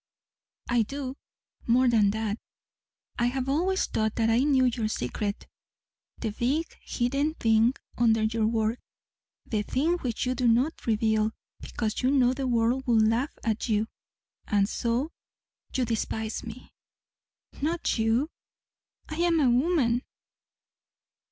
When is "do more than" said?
0.81-2.09